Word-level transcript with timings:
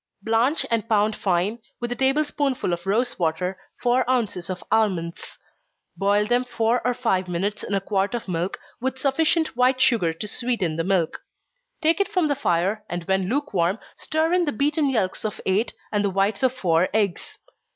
_Blanch 0.25 0.65
and 0.71 0.89
pound 0.89 1.15
fine, 1.15 1.59
with 1.79 1.91
a 1.91 1.95
table 1.95 2.25
spoonful 2.25 2.73
of 2.73 2.87
rosewater, 2.87 3.55
four 3.83 4.03
ounces 4.09 4.49
of 4.49 4.63
almonds. 4.71 5.37
Boil 5.95 6.25
them 6.25 6.43
four 6.43 6.81
or 6.83 6.95
five 6.95 7.27
minutes 7.27 7.61
in 7.61 7.75
a 7.75 7.79
quart 7.81 8.15
of 8.15 8.27
milk, 8.27 8.57
with 8.79 8.97
sufficient 8.97 9.55
white 9.55 9.79
sugar 9.79 10.11
to 10.11 10.27
sweeten 10.27 10.75
the 10.75 10.83
milk. 10.83 11.19
Take 11.83 11.99
it 11.99 12.07
from 12.07 12.29
the 12.29 12.35
fire, 12.35 12.83
and 12.89 13.03
when 13.03 13.29
lukewarm, 13.29 13.77
stir 13.95 14.33
in 14.33 14.45
the 14.45 14.51
beaten 14.51 14.89
yelks 14.89 15.23
of 15.23 15.39
eight, 15.45 15.71
and 15.91 16.03
the 16.03 16.09
whites 16.09 16.41
of 16.41 16.55
four 16.55 16.89
eggs. 16.95 17.37